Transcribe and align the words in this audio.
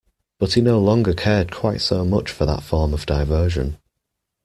But 0.39 0.53
he 0.53 0.61
no 0.61 0.79
longer 0.79 1.13
cared 1.13 1.51
quite 1.51 1.79
so 1.79 2.03
much 2.03 2.31
for 2.31 2.47
that 2.47 2.63
form 2.63 2.91
of 2.91 3.05
diversion. 3.05 3.77